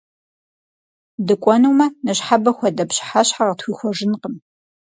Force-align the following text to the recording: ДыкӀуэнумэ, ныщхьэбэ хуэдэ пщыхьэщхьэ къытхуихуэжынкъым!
ДыкӀуэнумэ, 1.25 1.87
ныщхьэбэ 2.05 2.51
хуэдэ 2.57 2.83
пщыхьэщхьэ 2.89 3.43
къытхуихуэжынкъым! 3.47 4.35